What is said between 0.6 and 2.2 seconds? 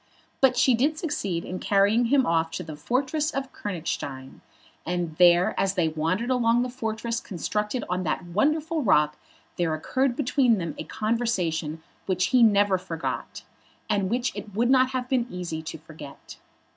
did succeed in carrying